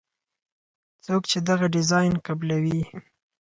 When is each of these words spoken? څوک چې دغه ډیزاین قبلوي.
څوک 1.05 1.21
چې 1.31 1.37
دغه 1.49 1.65
ډیزاین 1.75 2.13
قبلوي. 2.27 2.81